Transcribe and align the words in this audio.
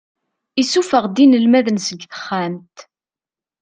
Isuffeɣ-d 0.61 1.17
inelmaden 1.23 1.77
seg 1.85 1.99
texxamt. 2.11 2.77